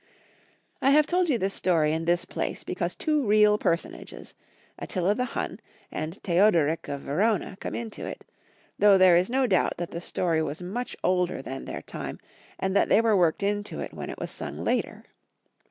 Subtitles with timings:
[0.81, 4.33] I have told you this story in this place because two real personages,
[4.79, 5.59] Attila the Hun
[5.91, 8.25] and Theude rick of Verona, come into it,
[8.79, 12.17] though there is no doubt tliat the story was much older than their time,
[12.57, 15.05] and that they were worked into it when it was sung later.